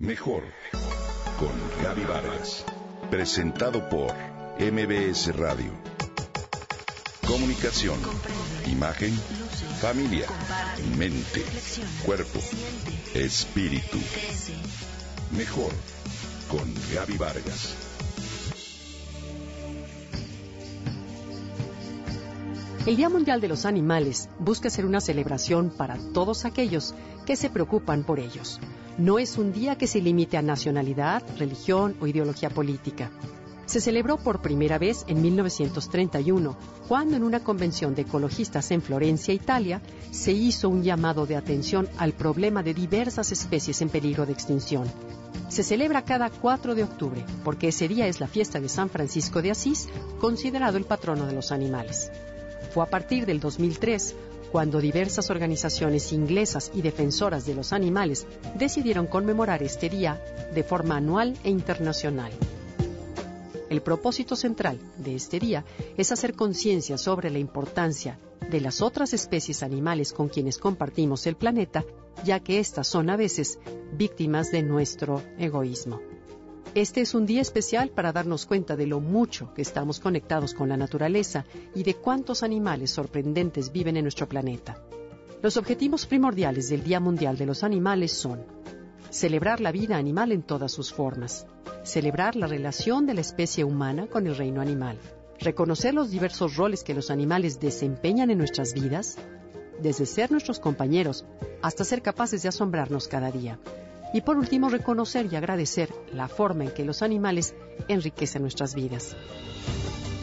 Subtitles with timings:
[0.00, 0.44] Mejor
[1.40, 1.50] con
[1.82, 2.64] Gaby Vargas.
[3.10, 4.14] Presentado por
[4.60, 5.72] MBS Radio.
[7.26, 7.98] Comunicación,
[8.70, 9.12] imagen,
[9.80, 10.28] familia,
[10.96, 11.42] mente,
[12.06, 12.38] cuerpo,
[13.12, 13.98] espíritu.
[15.36, 15.72] Mejor
[16.48, 17.74] con Gaby Vargas.
[22.86, 26.94] El Día Mundial de los Animales busca ser una celebración para todos aquellos
[27.26, 28.60] que se preocupan por ellos.
[28.98, 33.12] No es un día que se limite a nacionalidad, religión o ideología política.
[33.64, 36.56] Se celebró por primera vez en 1931,
[36.88, 39.80] cuando en una convención de ecologistas en Florencia, Italia,
[40.10, 44.90] se hizo un llamado de atención al problema de diversas especies en peligro de extinción.
[45.48, 49.42] Se celebra cada 4 de octubre, porque ese día es la fiesta de San Francisco
[49.42, 52.10] de Asís, considerado el patrono de los animales.
[52.74, 54.16] Fue a partir del 2003
[54.50, 60.22] cuando diversas organizaciones inglesas y defensoras de los animales decidieron conmemorar este día
[60.54, 62.32] de forma anual e internacional.
[63.68, 65.64] El propósito central de este día
[65.96, 68.18] es hacer conciencia sobre la importancia
[68.50, 71.84] de las otras especies animales con quienes compartimos el planeta,
[72.24, 73.58] ya que éstas son a veces
[73.92, 76.00] víctimas de nuestro egoísmo.
[76.74, 80.68] Este es un día especial para darnos cuenta de lo mucho que estamos conectados con
[80.68, 84.78] la naturaleza y de cuántos animales sorprendentes viven en nuestro planeta.
[85.42, 88.44] Los objetivos primordiales del Día Mundial de los Animales son
[89.10, 91.46] celebrar la vida animal en todas sus formas,
[91.84, 94.98] celebrar la relación de la especie humana con el reino animal,
[95.40, 99.16] reconocer los diversos roles que los animales desempeñan en nuestras vidas,
[99.80, 101.24] desde ser nuestros compañeros
[101.62, 103.58] hasta ser capaces de asombrarnos cada día,
[104.12, 107.54] y por último, reconocer y agradecer la forma en que los animales
[107.88, 109.16] enriquecen nuestras vidas.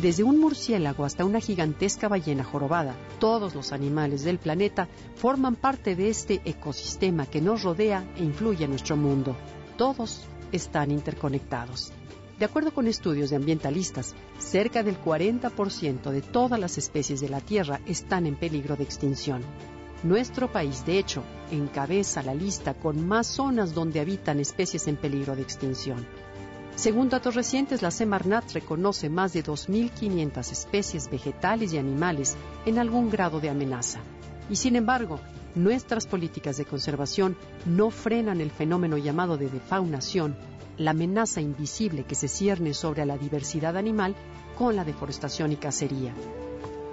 [0.00, 5.96] Desde un murciélago hasta una gigantesca ballena jorobada, todos los animales del planeta forman parte
[5.96, 9.34] de este ecosistema que nos rodea e influye en nuestro mundo.
[9.78, 11.92] Todos están interconectados.
[12.38, 17.40] De acuerdo con estudios de ambientalistas, cerca del 40% de todas las especies de la
[17.40, 19.42] Tierra están en peligro de extinción.
[20.02, 25.34] Nuestro país, de hecho, encabeza la lista con más zonas donde habitan especies en peligro
[25.34, 26.06] de extinción.
[26.74, 32.36] Según datos recientes, la Semarnat reconoce más de 2.500 especies vegetales y animales
[32.66, 34.00] en algún grado de amenaza.
[34.50, 35.18] Y sin embargo,
[35.54, 37.34] nuestras políticas de conservación
[37.64, 40.36] no frenan el fenómeno llamado de defaunación,
[40.76, 44.14] la amenaza invisible que se cierne sobre la diversidad animal
[44.58, 46.12] con la deforestación y cacería.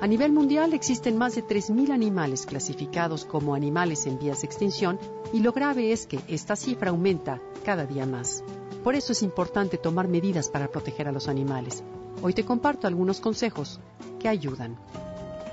[0.02, 5.00] A nivel mundial existen más de 3.000 animales clasificados como animales en vías de extinción
[5.32, 8.44] y lo grave es que esta cifra aumenta cada día más.
[8.84, 11.84] Por eso es importante tomar medidas para proteger a los animales.
[12.22, 13.80] Hoy te comparto algunos consejos
[14.20, 14.78] que ayudan.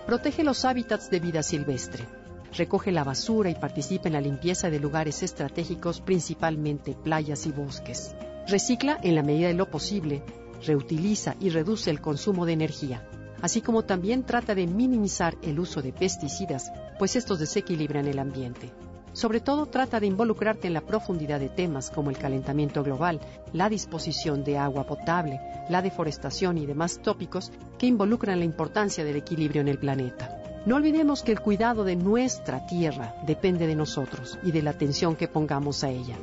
[0.07, 2.05] Protege los hábitats de vida silvestre.
[2.53, 8.17] Recoge la basura y participa en la limpieza de lugares estratégicos, principalmente playas y bosques.
[8.49, 10.25] Recicla en la medida de lo posible.
[10.67, 13.10] Reutiliza y reduce el consumo de energía
[13.43, 18.73] así como también trata de minimizar el uso de pesticidas, pues estos desequilibran el ambiente.
[19.13, 23.21] Sobre todo trata de involucrarte en la profundidad de temas como el calentamiento global,
[23.53, 29.17] la disposición de agua potable, la deforestación y demás tópicos que involucran la importancia del
[29.17, 30.37] equilibrio en el planeta.
[30.65, 35.17] No olvidemos que el cuidado de nuestra tierra depende de nosotros y de la atención
[35.17, 36.17] que pongamos a ella.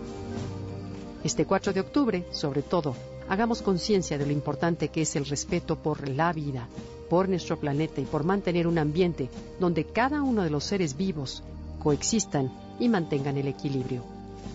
[1.24, 2.96] Este 4 de octubre, sobre todo,
[3.28, 6.70] hagamos conciencia de lo importante que es el respeto por la vida,
[7.10, 9.30] por nuestro planeta y por mantener un ambiente
[9.60, 11.44] donde cada uno de los seres vivos
[11.80, 14.04] coexistan y mantengan el equilibrio.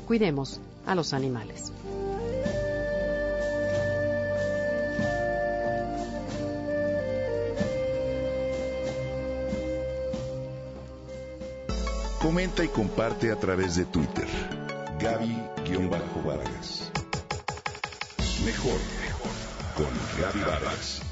[0.07, 1.73] Cuidemos a los animales.
[12.21, 14.29] Comenta y comparte a través de Twitter.
[15.01, 16.93] Gaby-Vargas.
[18.45, 18.79] Mejor
[19.77, 19.89] con
[20.21, 21.12] Gaby Vargas